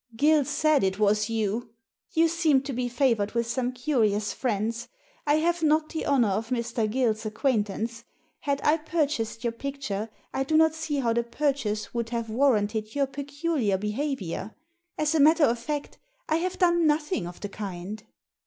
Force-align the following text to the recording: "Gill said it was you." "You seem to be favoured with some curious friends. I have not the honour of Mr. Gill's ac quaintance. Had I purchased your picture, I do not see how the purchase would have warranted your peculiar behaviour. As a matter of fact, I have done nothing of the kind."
"Gill 0.15 0.45
said 0.45 0.83
it 0.83 0.97
was 0.97 1.29
you." 1.29 1.69
"You 2.11 2.27
seem 2.27 2.63
to 2.63 2.73
be 2.73 2.89
favoured 2.89 3.33
with 3.33 3.45
some 3.45 3.71
curious 3.71 4.33
friends. 4.33 4.87
I 5.27 5.35
have 5.35 5.61
not 5.61 5.89
the 5.89 6.07
honour 6.07 6.29
of 6.29 6.49
Mr. 6.49 6.89
Gill's 6.89 7.19
ac 7.23 7.29
quaintance. 7.35 8.03
Had 8.39 8.61
I 8.63 8.77
purchased 8.77 9.43
your 9.43 9.53
picture, 9.53 10.09
I 10.33 10.43
do 10.43 10.57
not 10.57 10.73
see 10.73 10.95
how 11.01 11.13
the 11.13 11.21
purchase 11.23 11.93
would 11.93 12.09
have 12.09 12.31
warranted 12.31 12.95
your 12.95 13.05
peculiar 13.05 13.77
behaviour. 13.77 14.55
As 14.97 15.13
a 15.13 15.19
matter 15.19 15.43
of 15.45 15.59
fact, 15.59 15.99
I 16.27 16.37
have 16.37 16.57
done 16.57 16.87
nothing 16.87 17.27
of 17.27 17.39
the 17.39 17.49
kind." 17.49 18.01